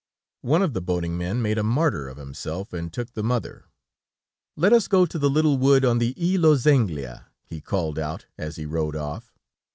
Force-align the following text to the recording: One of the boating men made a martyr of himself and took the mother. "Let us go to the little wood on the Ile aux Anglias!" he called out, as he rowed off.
One 0.41 0.63
of 0.63 0.73
the 0.73 0.81
boating 0.81 1.15
men 1.15 1.43
made 1.43 1.59
a 1.59 1.63
martyr 1.63 2.07
of 2.09 2.17
himself 2.17 2.73
and 2.73 2.91
took 2.91 3.13
the 3.13 3.21
mother. 3.21 3.65
"Let 4.55 4.73
us 4.73 4.87
go 4.87 5.05
to 5.05 5.19
the 5.19 5.29
little 5.29 5.59
wood 5.59 5.85
on 5.85 5.99
the 5.99 6.15
Ile 6.19 6.47
aux 6.47 6.57
Anglias!" 6.67 7.19
he 7.43 7.61
called 7.61 7.99
out, 7.99 8.25
as 8.35 8.55
he 8.55 8.65
rowed 8.65 8.95
off. 8.95 9.37